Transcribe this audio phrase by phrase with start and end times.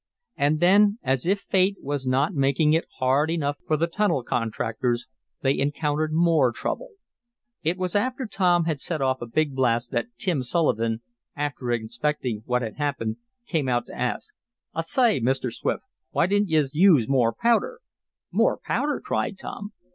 [0.35, 5.05] And then, as if Fate was not making it hard enough for the tunnel contractors,
[5.43, 6.93] they encountered more trouble.
[7.61, 11.03] It was after Tom had set off a big blast that Tim Sullivan,
[11.35, 14.33] after inspecting what had happened, came out to ask.
[14.73, 15.53] "I soy, Mr.
[15.53, 17.79] Swift, why didn't yez use more powder?"
[18.31, 19.71] "More powder!" cried Tom.